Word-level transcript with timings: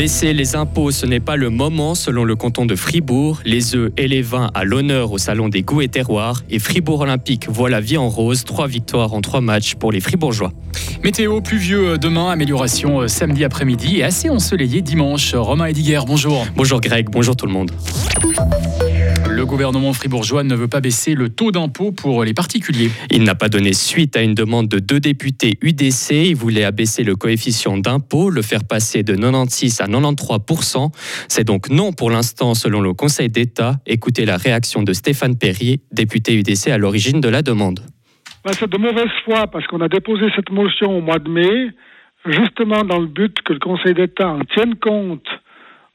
Baisser 0.00 0.32
les 0.32 0.56
impôts, 0.56 0.92
ce 0.92 1.04
n'est 1.04 1.20
pas 1.20 1.36
le 1.36 1.50
moment 1.50 1.94
selon 1.94 2.24
le 2.24 2.34
canton 2.34 2.64
de 2.64 2.74
Fribourg. 2.74 3.40
Les 3.44 3.76
œufs 3.76 3.92
et 3.98 4.08
les 4.08 4.22
vins 4.22 4.50
à 4.54 4.64
l'honneur 4.64 5.12
au 5.12 5.18
salon 5.18 5.50
des 5.50 5.60
goûts 5.60 5.82
et 5.82 5.88
terroirs. 5.88 6.42
Et 6.48 6.58
Fribourg 6.58 7.00
Olympique 7.00 7.50
voit 7.50 7.68
la 7.68 7.82
vie 7.82 7.98
en 7.98 8.08
rose. 8.08 8.44
Trois 8.44 8.66
victoires 8.66 9.12
en 9.12 9.20
trois 9.20 9.42
matchs 9.42 9.74
pour 9.74 9.92
les 9.92 10.00
Fribourgeois. 10.00 10.52
Météo 11.04 11.42
pluvieux 11.42 11.98
demain, 11.98 12.30
amélioration 12.30 13.02
euh, 13.02 13.08
samedi 13.08 13.44
après-midi 13.44 13.98
et 13.98 14.02
assez 14.02 14.30
ensoleillé 14.30 14.80
dimanche. 14.80 15.34
Romain 15.34 15.66
Ediger, 15.66 16.00
bonjour. 16.06 16.46
Bonjour 16.56 16.80
Greg, 16.80 17.10
bonjour 17.10 17.36
tout 17.36 17.44
le 17.44 17.52
monde. 17.52 17.70
Le 19.40 19.46
gouvernement 19.46 19.94
fribourgeois 19.94 20.42
ne 20.44 20.54
veut 20.54 20.68
pas 20.68 20.82
baisser 20.82 21.14
le 21.14 21.30
taux 21.30 21.50
d'impôt 21.50 21.92
pour 21.92 22.24
les 22.24 22.34
particuliers. 22.34 22.90
Il 23.10 23.22
n'a 23.22 23.34
pas 23.34 23.48
donné 23.48 23.72
suite 23.72 24.14
à 24.14 24.20
une 24.20 24.34
demande 24.34 24.68
de 24.68 24.80
deux 24.80 25.00
députés 25.00 25.56
UDC. 25.62 26.10
Il 26.10 26.36
voulait 26.36 26.64
abaisser 26.64 27.04
le 27.04 27.16
coefficient 27.16 27.78
d'impôt, 27.78 28.28
le 28.28 28.42
faire 28.42 28.64
passer 28.68 29.02
de 29.02 29.14
96 29.14 29.80
à 29.80 29.86
93% 29.86 30.90
C'est 31.28 31.44
donc 31.44 31.70
non 31.70 31.94
pour 31.94 32.10
l'instant 32.10 32.52
selon 32.52 32.82
le 32.82 32.92
Conseil 32.92 33.30
d'État. 33.30 33.76
Écoutez 33.86 34.26
la 34.26 34.36
réaction 34.36 34.82
de 34.82 34.92
Stéphane 34.92 35.38
Perrier, 35.38 35.80
député 35.90 36.34
UDC 36.34 36.68
à 36.68 36.76
l'origine 36.76 37.22
de 37.22 37.30
la 37.30 37.40
demande. 37.40 37.80
Ben, 38.44 38.52
c'est 38.52 38.68
de 38.68 38.76
mauvaise 38.76 39.08
foi 39.24 39.46
parce 39.46 39.66
qu'on 39.68 39.80
a 39.80 39.88
déposé 39.88 40.26
cette 40.36 40.50
motion 40.50 40.98
au 40.98 41.00
mois 41.00 41.18
de 41.18 41.30
mai, 41.30 41.70
justement 42.26 42.84
dans 42.84 42.98
le 42.98 43.06
but 43.06 43.40
que 43.40 43.54
le 43.54 43.58
Conseil 43.58 43.94
d'État 43.94 44.28
en 44.28 44.40
tienne 44.40 44.74
compte 44.74 45.26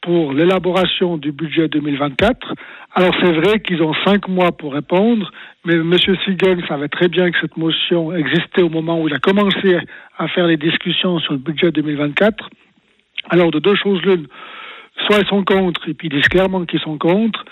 pour 0.05 0.33
l'élaboration 0.33 1.17
du 1.17 1.31
budget 1.31 1.67
2024. 1.67 2.53
Alors 2.93 3.13
c'est 3.19 3.31
vrai 3.31 3.59
qu'ils 3.59 3.81
ont 3.81 3.93
cinq 4.05 4.27
mois 4.27 4.51
pour 4.51 4.73
répondre, 4.73 5.31
mais 5.65 5.73
M. 5.73 5.97
Siegen 5.97 6.61
savait 6.67 6.89
très 6.89 7.07
bien 7.07 7.31
que 7.31 7.37
cette 7.41 7.57
motion 7.57 8.15
existait 8.15 8.61
au 8.61 8.69
moment 8.69 9.01
où 9.01 9.07
il 9.07 9.15
a 9.15 9.17
commencé 9.17 9.79
à 10.19 10.27
faire 10.27 10.45
les 10.45 10.57
discussions 10.57 11.17
sur 11.17 11.33
le 11.33 11.39
budget 11.39 11.71
2024. 11.71 12.49
Alors 13.29 13.49
de 13.49 13.57
deux 13.57 13.75
choses 13.75 13.99
l'une, 14.03 14.27
soit 15.07 15.21
ils 15.21 15.27
sont 15.27 15.43
contre, 15.43 15.89
et 15.89 15.95
puis 15.95 16.07
ils 16.07 16.15
disent 16.15 16.29
clairement 16.29 16.65
qu'ils 16.65 16.81
sont 16.81 16.99
contre, 16.99 17.43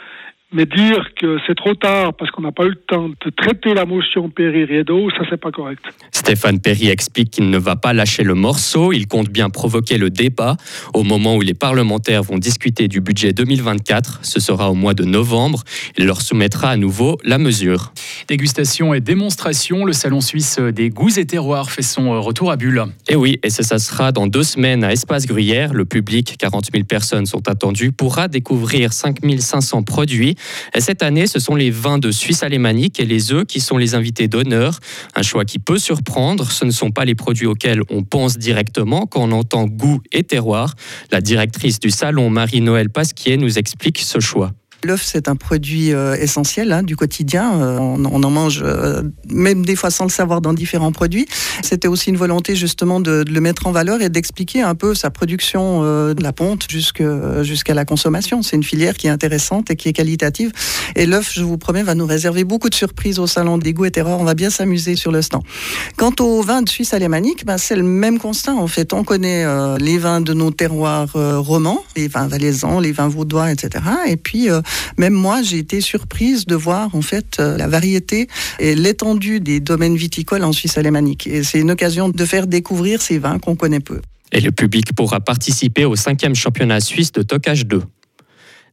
mais 0.54 0.66
dire 0.66 1.10
que 1.20 1.38
c'est 1.48 1.56
trop 1.56 1.74
tard 1.74 2.14
parce 2.14 2.32
qu'on 2.32 2.42
n'a 2.42 2.52
pas 2.52 2.66
eu 2.66 2.70
le 2.70 2.76
temps 2.76 3.10
de 3.10 3.30
traiter 3.36 3.74
la 3.74 3.86
motion 3.86 4.30
Perry-Riedo, 4.30 5.10
ça 5.12 5.24
c'est 5.30 5.40
pas 5.40 5.52
correct. 5.52 5.82
Stéphane 6.12 6.60
Perry 6.60 6.90
explique 6.90 7.32
qu'il 7.32 7.50
ne 7.50 7.58
va 7.58 7.76
pas 7.76 7.94
lâcher 7.94 8.24
le 8.24 8.36
morceau, 8.36 8.94
il 8.94 9.08
compte 9.08 9.30
bien 9.30 9.50
provoquer 9.50 9.98
le 9.98 10.10
débat 10.10 10.56
au 10.94 11.04
moment 11.04 11.36
où 11.36 11.42
les 11.42 11.54
parlementaires 11.54 12.24
vont 12.24 12.38
discuter 12.38 12.88
du 12.88 13.02
budget 13.02 13.34
2024. 13.34 14.20
Ce 14.22 14.40
sera 14.40 14.72
au 14.72 14.76
mois 14.76 14.94
de 14.94 15.04
novembre. 15.04 15.64
Il 15.98 16.06
leur 16.06 16.22
soumettra 16.22 16.70
à 16.70 16.78
nouveau 16.78 17.18
la 17.24 17.38
mesure. 17.38 17.92
Dégustation 18.28 18.94
et 18.94 19.02
démonstration, 19.02 19.86
le 19.86 19.94
salon 19.94 20.22
suisse 20.22 20.60
des 20.60 20.90
goûts 20.90 21.18
et 21.18 21.26
terroirs 21.26 21.72
fait 21.72 21.82
son 21.82 22.22
retour 22.22 22.52
à 22.52 22.58
Bulle. 22.58 22.84
Et 23.10 23.16
oui, 23.16 23.40
et 23.44 23.50
ça, 23.50 23.64
ça 23.64 23.80
sera 23.80 24.12
dans 24.12 24.28
deux 24.28 24.44
semaines 24.44 24.84
à 24.84 24.92
Espace 24.92 25.26
Gruyère. 25.26 25.74
Le 25.74 25.86
public, 25.86 26.36
40 26.38 26.70
000 26.72 26.86
personnes 26.86 27.26
sont 27.26 27.48
attendues, 27.50 27.92
pourra 27.92 28.28
découvrir 28.28 28.94
5 28.94 29.18
500 29.40 29.84
produits 29.84 30.36
cette 30.80 31.04
année, 31.04 31.28
ce 31.28 31.40
sont 31.40 31.56
les 31.56 31.72
vins 31.72 31.98
de 31.98 32.12
Suisse 32.12 32.44
alémanique 32.44 33.00
et 33.00 33.06
les 33.06 33.32
œufs 33.32 33.46
qui 33.46 33.60
sont 33.60 33.78
les 33.78 33.96
invités 33.96 34.28
d'honneur. 34.28 34.80
Un 35.16 35.22
choix 35.22 35.46
qui 35.46 35.60
peut 35.60 35.78
surprendre. 35.78 36.52
Ce 36.52 36.66
ne 36.66 36.72
sont 36.72 36.92
pas 36.92 37.06
les 37.06 37.16
produits 37.16 37.48
auxquels 37.48 37.82
on 37.90 38.04
pense 38.04 38.38
directement 38.38 39.06
quand 39.06 39.22
on 39.22 39.32
entend 39.32 39.66
goût 39.66 40.02
et 40.12 40.24
terroir. 40.24 40.76
La 41.12 41.22
directrice 41.22 41.80
du 41.80 41.90
salon, 41.90 42.30
Marie-Noël 42.30 42.90
Pasquier, 42.90 43.38
nous 43.38 43.58
explique 43.58 44.00
ce 44.00 44.20
choix. 44.20 44.52
L'œuf, 44.84 45.04
c'est 45.06 45.30
un 45.30 45.38
produit 45.38 45.94
euh, 45.94 46.16
essentiel 46.16 46.74
hein, 46.74 46.84
du 46.84 46.98
quotidien. 46.98 47.54
Euh, 47.56 47.78
on, 47.80 48.24
en 48.24 48.30
mange 48.30 48.62
euh, 48.64 49.02
même 49.30 49.66
des 49.66 49.78
fois 49.78 49.90
sans 49.90 50.04
le 50.04 50.10
savoir 50.10 50.42
dans 50.42 50.54
différents 50.54 50.92
produits. 50.92 51.26
C'était 51.62 51.88
aussi 51.88 52.10
une 52.10 52.18
volonté 52.18 52.56
justement 52.56 53.00
de, 53.00 53.24
le 53.26 53.42
mettre 53.42 53.66
en 53.68 53.72
valeur 53.72 54.02
et 54.02 54.10
d'expliquer 54.10 54.62
un 54.62 54.76
peu 54.76 54.94
sa 54.94 55.10
production 55.10 55.82
de 55.84 56.22
la 56.22 56.34
ponte 56.34 56.68
jusqu'à 56.70 57.74
la 57.74 57.86
consommation. 57.86 58.42
C'est 58.42 58.56
une 58.56 58.64
filière 58.64 58.96
qui 58.96 59.08
est 59.08 59.10
intéressante 59.10 59.72
et 59.72 59.76
qui 59.76 59.88
est 59.88 59.94
qualitative. 59.94 60.52
Et 60.96 61.06
l'œuf, 61.06 61.32
je 61.34 61.44
vous 61.44 61.58
promets, 61.58 61.84
va 61.84 61.96
nous 61.96 62.06
réserver 62.06 62.44
beaucoup 62.44 62.70
de 62.70 62.76
surprises 62.76 63.20
au 63.20 63.28
salon 63.28 63.58
des 63.58 63.74
goûts 63.74 63.86
et 63.86 63.92
terroirs. 63.92 64.20
On 64.20 64.26
va 64.26 64.34
bien 64.34 64.50
s'amuser 64.50 64.96
sur 64.96 65.12
le 65.12 65.22
stand. 65.22 65.44
Quant 65.98 66.14
aux 66.20 66.42
vins 66.42 66.62
de 66.62 66.70
Suisse 66.70 66.94
alémanique, 66.94 67.46
ben, 67.46 67.58
c'est 67.58 67.76
le 67.76 67.84
même 67.84 68.20
constat. 68.20 68.54
En 68.54 68.68
fait, 68.68 68.94
on 68.94 69.04
connaît 69.04 69.46
les 69.78 69.98
vins 69.98 70.22
de 70.22 70.34
nos 70.34 70.52
terroirs 70.52 71.14
romans, 71.14 71.84
les 71.96 72.08
vins 72.08 72.28
valaisans, 72.28 72.80
les 72.80 72.92
vins 72.92 73.08
vaudois, 73.08 73.52
etc. 73.52 73.84
Et 74.08 74.18
puis 74.18 74.50
même 74.98 75.14
moi, 75.14 75.42
j'ai 75.42 75.58
été 75.58 75.82
surprise 75.82 76.46
de 76.46 76.56
voir 76.56 76.96
en 76.96 77.02
fait 77.02 77.38
euh, 77.40 77.58
la 77.58 77.68
variété 77.68 78.28
et 78.60 78.76
l'étendue 78.76 79.40
des 79.40 79.60
domaines 79.60 79.96
viticoles 79.96 80.44
en 80.44 80.54
Suisse 80.54 80.78
alémanique. 80.78 81.28
Et 81.28 81.44
c'est 81.44 81.60
une 81.60 81.72
occasion 81.72 82.10
de 82.10 82.26
faire 82.26 82.48
découvrir 82.48 83.02
ces 83.02 83.18
vins 83.18 83.40
qu'on 83.40 83.56
connaît 83.56 83.80
peu. 83.80 84.02
Et 84.32 84.42
le 84.42 84.52
public 84.52 84.94
pourra 84.96 85.20
participer 85.20 85.86
au 85.86 85.96
cinquième 85.96 86.36
championnat 86.36 86.80
suisse 86.80 87.12
de 87.12 87.22
Tocage 87.22 87.68
2. 87.68 87.84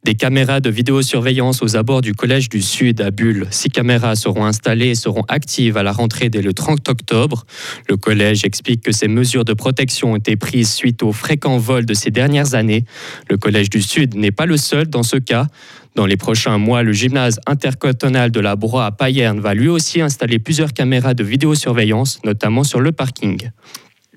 Des 0.02 0.14
caméras 0.14 0.60
de 0.60 0.70
vidéosurveillance 0.70 1.62
aux 1.62 1.76
abords 1.76 2.00
du 2.00 2.14
Collège 2.14 2.48
du 2.48 2.62
Sud 2.62 3.02
à 3.02 3.10
Bulle. 3.10 3.46
Six 3.50 3.68
caméras 3.68 4.16
seront 4.16 4.46
installées 4.46 4.88
et 4.88 4.94
seront 4.94 5.24
actives 5.28 5.76
à 5.76 5.82
la 5.82 5.92
rentrée 5.92 6.30
dès 6.30 6.40
le 6.40 6.54
30 6.54 6.88
octobre. 6.88 7.44
Le 7.86 7.98
collège 7.98 8.46
explique 8.46 8.80
que 8.80 8.92
ces 8.92 9.08
mesures 9.08 9.44
de 9.44 9.52
protection 9.52 10.12
ont 10.12 10.16
été 10.16 10.36
prises 10.36 10.72
suite 10.72 11.02
aux 11.02 11.12
fréquents 11.12 11.58
vols 11.58 11.84
de 11.84 11.92
ces 11.92 12.10
dernières 12.10 12.54
années. 12.54 12.86
Le 13.28 13.36
Collège 13.36 13.68
du 13.68 13.82
Sud 13.82 14.14
n'est 14.14 14.30
pas 14.30 14.46
le 14.46 14.56
seul 14.56 14.86
dans 14.86 15.02
ce 15.02 15.18
cas. 15.18 15.48
Dans 15.96 16.06
les 16.06 16.16
prochains 16.16 16.58
mois, 16.58 16.82
le 16.82 16.92
gymnase 16.92 17.40
intercantonal 17.46 18.30
de 18.30 18.40
la 18.40 18.56
Broye 18.56 18.86
à 18.86 18.92
Payerne 18.92 19.40
va 19.40 19.54
lui 19.54 19.68
aussi 19.68 20.00
installer 20.00 20.38
plusieurs 20.38 20.72
caméras 20.72 21.14
de 21.14 21.24
vidéosurveillance, 21.24 22.20
notamment 22.24 22.64
sur 22.64 22.80
le 22.80 22.92
parking 22.92 23.50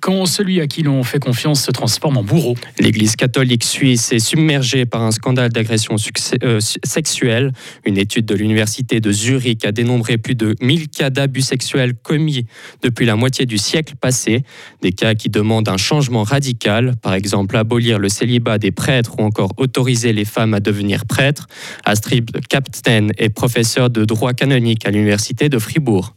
quand 0.04 0.26
celui 0.26 0.60
à 0.60 0.68
qui 0.68 0.84
l'on 0.84 1.02
fait 1.04 1.20
confiance 1.20 1.64
se 1.64 1.72
transforme 1.72 2.18
en 2.18 2.24
bourreau. 2.24 2.56
L'Église 2.78 3.16
catholique 3.16 3.64
suisse 3.64 4.12
est 4.12 4.20
submergée 4.20 4.86
par 4.86 5.02
un 5.02 5.12
scandale 5.12 5.50
d'agression 5.50 5.96
euh, 6.44 6.60
sexuelle. 6.60 7.54
Une 7.86 7.98
étude 7.98 8.26
de 8.26 8.36
l'Université 8.36 9.00
de 9.00 9.12
Zurich 9.14 9.64
a 9.64 9.72
dénombré 9.72 10.18
plus 10.18 10.36
de 10.36 10.58
1000 10.60 10.90
cas 10.90 11.10
d'abus 11.10 11.42
sexuels 11.42 11.94
commis 11.96 12.46
depuis 12.82 13.06
la 13.06 13.16
moitié 13.16 13.46
du 13.46 13.58
siècle 13.58 13.94
passé. 13.96 14.44
Des 14.82 14.92
cas 14.92 15.16
qui 15.16 15.30
demandent 15.30 15.70
un 15.70 15.78
changement 15.78 16.24
radical, 16.24 16.96
par 17.02 17.14
exemple 17.14 17.56
abolir 17.56 17.98
le 17.98 18.10
célibat 18.10 18.58
des 18.58 18.72
prêtres 18.72 19.14
ou 19.20 19.24
encore 19.24 19.54
autoriser 19.56 20.12
les 20.12 20.26
femmes 20.26 20.54
à 20.54 20.60
devenir 20.60 21.06
prêtres. 21.06 21.48
Astrid 21.86 22.30
Kapten 22.50 23.14
est 23.18 23.30
professeur 23.30 23.90
de 23.90 24.04
droit 24.04 24.34
canonique 24.34 24.86
à 24.86 24.92
l'Université 24.92 25.48
de 25.48 25.60
Fribourg. 25.60 26.14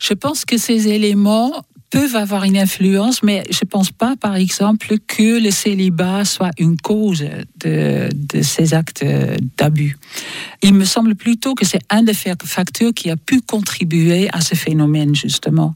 Je 0.00 0.12
pense 0.12 0.44
que 0.44 0.58
ces 0.58 0.88
éléments 0.88 1.64
peuvent 1.90 2.16
avoir 2.16 2.44
une 2.44 2.56
influence, 2.56 3.22
mais 3.22 3.44
je 3.50 3.60
ne 3.64 3.68
pense 3.68 3.90
pas, 3.90 4.16
par 4.16 4.36
exemple, 4.36 4.94
que 5.06 5.42
le 5.42 5.50
célibat 5.50 6.24
soit 6.24 6.50
une 6.58 6.76
cause 6.76 7.24
de, 7.60 8.08
ces 8.42 8.74
actes 8.74 9.04
d'abus. 9.56 9.96
Il 10.62 10.74
me 10.74 10.84
semble 10.84 11.14
plutôt 11.14 11.54
que 11.54 11.64
c'est 11.64 11.80
un 11.90 12.02
des 12.02 12.14
facteurs 12.14 12.92
qui 12.92 13.10
a 13.10 13.16
pu 13.16 13.40
contribuer 13.40 14.28
à 14.32 14.40
ce 14.40 14.54
phénomène, 14.54 15.14
justement. 15.14 15.74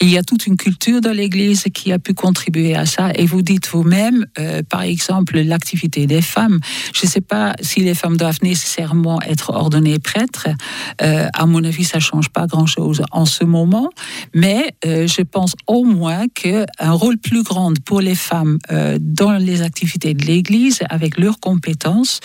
il 0.00 0.08
y 0.08 0.18
a 0.18 0.22
toute 0.22 0.46
une 0.46 0.56
culture 0.56 1.00
dans 1.00 1.12
l'Église 1.12 1.64
qui 1.74 1.92
a 1.92 1.98
pu 1.98 2.14
contribuer 2.14 2.74
à 2.74 2.86
ça. 2.86 3.10
Et 3.14 3.26
vous 3.26 3.42
dites 3.42 3.68
vous-même, 3.68 4.26
euh, 4.38 4.62
par 4.68 4.82
exemple, 4.82 5.38
l'activité 5.40 6.06
des 6.06 6.22
femmes. 6.22 6.58
Je 6.94 7.06
ne 7.06 7.10
sais 7.10 7.20
pas 7.20 7.54
si 7.60 7.80
les 7.80 7.94
femmes 7.94 8.16
doivent 8.16 8.42
nécessairement 8.42 9.20
être 9.22 9.50
ordonnées 9.50 9.98
prêtres. 9.98 10.48
Euh, 11.02 11.26
à 11.32 11.46
mon 11.46 11.62
avis, 11.64 11.84
ça 11.84 11.98
ne 11.98 12.02
change 12.02 12.28
pas 12.28 12.46
grand-chose 12.46 13.02
en 13.12 13.24
ce 13.24 13.44
moment. 13.44 13.90
Mais 14.34 14.74
euh, 14.86 15.06
je 15.06 15.22
pense 15.22 15.47
au 15.66 15.84
moins 15.84 16.26
qu'un 16.28 16.66
rôle 16.92 17.18
plus 17.18 17.42
grand 17.42 17.72
pour 17.84 18.00
les 18.00 18.14
femmes 18.14 18.58
euh, 18.70 18.98
dans 19.00 19.32
les 19.32 19.62
activités 19.62 20.14
de 20.14 20.24
l'Église, 20.24 20.80
avec 20.88 21.18
leurs 21.18 21.40
compétences, 21.40 22.20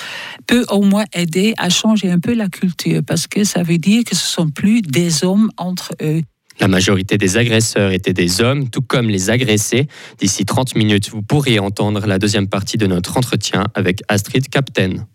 peut 0.47 0.66
au 0.69 0.81
moins 0.81 1.06
aider 1.13 1.53
à 1.57 1.69
changer 1.69 2.11
un 2.11 2.19
peu 2.19 2.34
la 2.34 2.50
culture, 2.50 3.01
parce 3.06 3.28
que 3.28 3.44
ça 3.44 3.63
veut 3.63 3.78
dire 3.78 4.03
que 4.03 4.16
ce 4.16 4.25
sont 4.25 4.50
plus 4.50 4.81
des 4.81 5.23
hommes 5.23 5.49
entre 5.58 5.93
eux. 6.02 6.22
La 6.59 6.67
majorité 6.67 7.17
des 7.17 7.37
agresseurs 7.37 7.91
étaient 7.91 8.14
des 8.14 8.41
hommes, 8.41 8.70
tout 8.70 8.81
comme 8.81 9.09
les 9.09 9.29
agressés. 9.29 9.87
D'ici 10.20 10.46
30 10.46 10.75
minutes, 10.75 11.09
vous 11.09 11.23
pourrez 11.23 11.59
entendre 11.59 12.05
la 12.05 12.20
deuxième 12.20 12.47
partie 12.47 12.78
de 12.78 12.85
notre 12.85 13.17
entretien 13.17 13.66
avec 13.73 14.02
Astrid 14.08 14.47
Captain. 14.49 15.08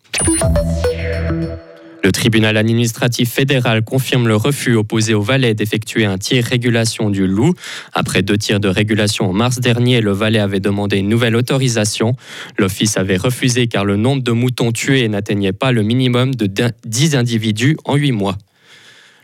Le 2.04 2.12
tribunal 2.12 2.56
administratif 2.56 3.30
fédéral 3.32 3.82
confirme 3.82 4.28
le 4.28 4.36
refus 4.36 4.76
opposé 4.76 5.14
au 5.14 5.20
Valais 5.20 5.54
d'effectuer 5.54 6.04
un 6.04 6.16
tir 6.16 6.44
régulation 6.44 7.10
du 7.10 7.26
loup. 7.26 7.54
Après 7.92 8.22
deux 8.22 8.38
tirs 8.38 8.60
de 8.60 8.68
régulation 8.68 9.28
en 9.28 9.32
mars 9.32 9.58
dernier, 9.58 10.00
le 10.00 10.12
Valais 10.12 10.38
avait 10.38 10.60
demandé 10.60 10.98
une 10.98 11.08
nouvelle 11.08 11.34
autorisation. 11.34 12.14
L'office 12.56 12.96
avait 12.96 13.16
refusé 13.16 13.66
car 13.66 13.84
le 13.84 13.96
nombre 13.96 14.22
de 14.22 14.32
moutons 14.32 14.72
tués 14.72 15.08
n'atteignait 15.08 15.52
pas 15.52 15.72
le 15.72 15.82
minimum 15.82 16.34
de 16.34 16.48
10 16.84 17.16
individus 17.16 17.76
en 17.84 17.96
8 17.96 18.12
mois. 18.12 18.38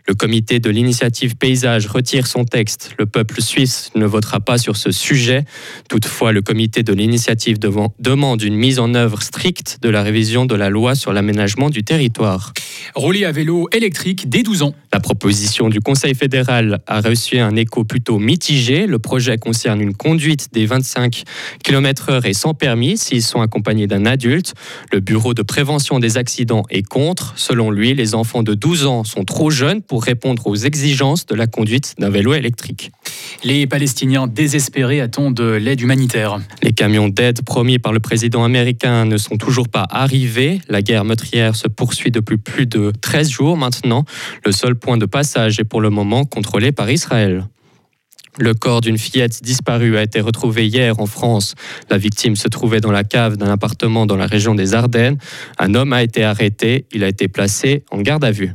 Le 0.07 0.13
comité 0.13 0.59
de 0.59 0.69
l'initiative 0.69 1.35
paysage 1.35 1.87
retire 1.87 2.27
son 2.27 2.45
texte. 2.45 2.91
Le 2.99 3.07
peuple 3.07 3.41
suisse 3.41 3.89
ne 3.95 4.05
votera 4.05 4.39
pas 4.39 4.59
sur 4.59 4.75
ce 4.77 4.91
sujet. 4.91 5.45
Toutefois, 5.89 6.31
le 6.31 6.43
comité 6.43 6.83
de 6.83 6.93
l'initiative 6.93 7.57
demande 7.57 8.41
une 8.43 8.55
mise 8.55 8.77
en 8.77 8.93
œuvre 8.93 9.23
stricte 9.23 9.79
de 9.81 9.89
la 9.89 10.03
révision 10.03 10.45
de 10.45 10.53
la 10.53 10.69
loi 10.69 10.93
sur 10.93 11.11
l'aménagement 11.11 11.71
du 11.71 11.83
territoire. 11.83 12.53
Rouler 12.93 13.25
à 13.25 13.31
vélo 13.31 13.67
électrique 13.71 14.29
dès 14.29 14.43
12 14.43 14.61
ans. 14.61 14.75
La 14.93 14.99
proposition 14.99 15.69
du 15.69 15.79
Conseil 15.79 16.13
fédéral 16.13 16.81
a 16.85 17.01
reçu 17.01 17.39
un 17.39 17.55
écho 17.55 17.83
plutôt 17.83 18.19
mitigé. 18.19 18.85
Le 18.85 18.99
projet 18.99 19.37
concerne 19.37 19.81
une 19.81 19.95
conduite 19.95 20.49
des 20.53 20.67
25 20.67 21.23
km/h 21.63 22.27
et 22.27 22.33
sans 22.33 22.53
permis 22.53 22.97
s'ils 22.97 23.23
sont 23.23 23.41
accompagnés 23.41 23.87
d'un 23.87 24.05
adulte. 24.05 24.53
Le 24.93 24.99
Bureau 24.99 25.33
de 25.33 25.41
prévention 25.41 25.99
des 25.99 26.17
accidents 26.17 26.63
est 26.69 26.87
contre. 26.87 27.33
Selon 27.37 27.71
lui, 27.71 27.95
les 27.95 28.13
enfants 28.13 28.43
de 28.43 28.53
12 28.53 28.85
ans 28.85 29.03
sont 29.03 29.25
trop 29.25 29.49
jeunes 29.49 29.81
pour 29.81 29.94
répondre 30.03 30.47
aux 30.47 30.55
exigences 30.55 31.25
de 31.25 31.35
la 31.35 31.47
conduite 31.47 31.95
d'un 31.97 32.09
vélo 32.09 32.33
électrique. 32.33 32.91
Les 33.43 33.67
Palestiniens 33.67 34.27
désespérés 34.27 35.01
attendent 35.01 35.35
de 35.35 35.51
l'aide 35.51 35.81
humanitaire. 35.81 36.39
Les 36.61 36.73
camions 36.73 37.09
d'aide 37.09 37.43
promis 37.43 37.79
par 37.79 37.93
le 37.93 37.99
président 37.99 38.43
américain 38.43 39.05
ne 39.05 39.17
sont 39.17 39.37
toujours 39.37 39.69
pas 39.69 39.85
arrivés. 39.89 40.61
La 40.69 40.81
guerre 40.81 41.05
meurtrière 41.05 41.55
se 41.55 41.67
poursuit 41.67 42.11
depuis 42.11 42.37
plus 42.37 42.65
de 42.65 42.91
13 43.01 43.29
jours 43.29 43.57
maintenant. 43.57 44.05
Le 44.45 44.51
seul 44.51 44.75
point 44.75 44.97
de 44.97 45.05
passage 45.05 45.59
est 45.59 45.63
pour 45.63 45.81
le 45.81 45.89
moment 45.89 46.25
contrôlé 46.25 46.71
par 46.71 46.89
Israël. 46.89 47.47
Le 48.37 48.53
corps 48.53 48.81
d'une 48.81 48.97
fillette 48.97 49.41
disparue 49.43 49.97
a 49.97 50.03
été 50.03 50.19
retrouvé 50.19 50.67
hier 50.67 50.99
en 50.99 51.05
France. 51.05 51.55
La 51.89 51.97
victime 51.97 52.35
se 52.35 52.49
trouvait 52.49 52.81
dans 52.81 52.91
la 52.91 53.05
cave 53.05 53.37
d'un 53.37 53.49
appartement 53.49 54.05
dans 54.05 54.17
la 54.17 54.27
région 54.27 54.55
des 54.55 54.73
Ardennes. 54.73 55.17
Un 55.57 55.73
homme 55.73 55.93
a 55.93 56.03
été 56.03 56.23
arrêté. 56.23 56.85
Il 56.91 57.03
a 57.05 57.07
été 57.07 57.29
placé 57.29 57.85
en 57.91 58.01
garde 58.01 58.25
à 58.25 58.31
vue. 58.31 58.51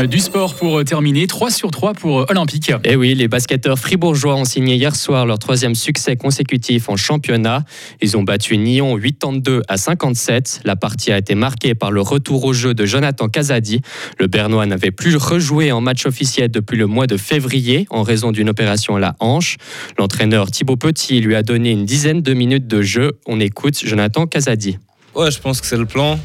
Euh, 0.00 0.06
du 0.06 0.18
sport 0.18 0.54
pour 0.54 0.78
euh, 0.78 0.84
terminer, 0.84 1.26
3 1.26 1.50
sur 1.50 1.70
3 1.70 1.94
pour 1.94 2.20
euh, 2.20 2.26
Olympique. 2.28 2.70
Et 2.70 2.92
eh 2.92 2.96
oui, 2.96 3.14
les 3.14 3.28
basketteurs 3.28 3.78
fribourgeois 3.78 4.34
ont 4.34 4.44
signé 4.44 4.76
hier 4.76 4.96
soir 4.96 5.26
leur 5.26 5.38
troisième 5.38 5.74
succès 5.74 6.16
consécutif 6.16 6.88
en 6.88 6.96
championnat. 6.96 7.64
Ils 8.00 8.16
ont 8.16 8.22
battu 8.22 8.56
Nyon 8.56 8.98
82 8.98 9.62
à 9.68 9.76
57. 9.76 10.62
La 10.64 10.76
partie 10.76 11.12
a 11.12 11.18
été 11.18 11.34
marquée 11.34 11.74
par 11.74 11.90
le 11.90 12.00
retour 12.00 12.44
au 12.44 12.52
jeu 12.52 12.74
de 12.74 12.86
Jonathan 12.86 13.28
Casadi. 13.28 13.80
Le 14.18 14.26
Bernois 14.26 14.66
n'avait 14.66 14.90
plus 14.90 15.16
rejoué 15.16 15.72
en 15.72 15.80
match 15.80 16.06
officiel 16.06 16.50
depuis 16.50 16.76
le 16.76 16.86
mois 16.86 17.06
de 17.06 17.16
février 17.16 17.86
en 17.90 18.02
raison 18.02 18.32
d'une 18.32 18.48
opération 18.48 18.96
à 18.96 19.00
la 19.00 19.16
hanche. 19.20 19.56
L'entraîneur 19.98 20.50
Thibaut 20.50 20.76
Petit 20.76 21.20
lui 21.20 21.34
a 21.34 21.42
donné 21.42 21.70
une 21.72 21.84
dizaine 21.84 22.22
de 22.22 22.34
minutes 22.34 22.66
de 22.66 22.82
jeu. 22.82 23.18
On 23.26 23.40
écoute 23.40 23.78
Jonathan 23.84 24.26
Casadi. 24.26 24.78
Ouais, 25.14 25.30
je 25.30 25.40
pense 25.40 25.60
que 25.60 25.66
c'est 25.66 25.76
le 25.76 25.86
plan. 25.86 26.18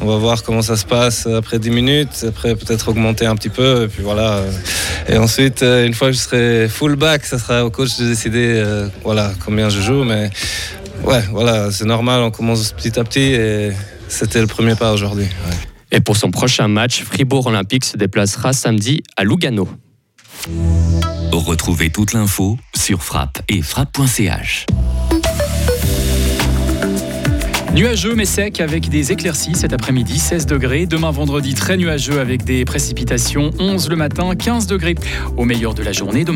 On 0.00 0.06
va 0.06 0.16
voir 0.18 0.42
comment 0.42 0.60
ça 0.60 0.76
se 0.76 0.84
passe 0.84 1.26
après 1.26 1.58
10 1.58 1.70
minutes, 1.70 2.26
après 2.28 2.54
peut-être 2.54 2.88
augmenter 2.88 3.24
un 3.24 3.34
petit 3.34 3.48
peu, 3.48 3.84
et 3.84 3.88
puis 3.88 4.02
voilà. 4.02 4.42
Et 5.08 5.16
ensuite, 5.16 5.62
euh, 5.62 5.86
une 5.86 5.94
fois 5.94 6.08
que 6.08 6.12
je 6.12 6.18
serai 6.18 6.68
full 6.68 6.96
back, 6.96 7.24
ça 7.24 7.38
sera 7.38 7.64
au 7.64 7.70
coach 7.70 7.96
de 7.96 8.06
décider 8.06 8.52
euh, 8.56 8.88
voilà, 9.02 9.32
combien 9.44 9.70
je 9.70 9.80
joue. 9.80 10.04
Mais 10.04 10.30
ouais, 11.02 11.22
voilà, 11.30 11.70
c'est 11.70 11.86
normal, 11.86 12.20
on 12.20 12.30
commence 12.30 12.72
petit 12.72 12.98
à 12.98 13.04
petit 13.04 13.20
et 13.20 13.72
c'était 14.08 14.40
le 14.40 14.46
premier 14.46 14.74
pas 14.74 14.92
aujourd'hui. 14.92 15.28
Et 15.90 16.00
pour 16.00 16.16
son 16.16 16.30
prochain 16.30 16.68
match, 16.68 17.02
Fribourg 17.02 17.46
Olympique 17.46 17.84
se 17.84 17.96
déplacera 17.96 18.52
samedi 18.52 19.02
à 19.16 19.24
Lugano. 19.24 19.66
Retrouvez 21.32 21.90
toute 21.90 22.12
l'info 22.12 22.58
sur 22.74 23.02
frappe 23.02 23.38
et 23.48 23.62
frappe.ch. 23.62 24.66
Nuageux 27.76 28.14
mais 28.14 28.24
sec 28.24 28.62
avec 28.62 28.88
des 28.88 29.12
éclaircies 29.12 29.54
cet 29.54 29.74
après-midi, 29.74 30.18
16 30.18 30.46
degrés. 30.46 30.86
Demain 30.86 31.10
vendredi, 31.10 31.52
très 31.52 31.76
nuageux 31.76 32.20
avec 32.20 32.42
des 32.42 32.64
précipitations, 32.64 33.50
11 33.58 33.90
le 33.90 33.96
matin, 33.96 34.34
15 34.34 34.66
degrés 34.66 34.94
au 35.36 35.44
meilleur 35.44 35.74
de 35.74 35.82
la 35.82 35.92
journée 35.92 36.24
demain. 36.24 36.34